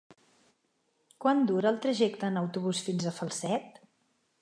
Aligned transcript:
Quant 1.25 1.45
dura 1.53 1.71
el 1.73 1.79
trajecte 1.85 2.33
en 2.33 2.43
autobús 2.45 2.83
fins 2.89 3.07
a 3.07 3.17
Falset? 3.23 3.83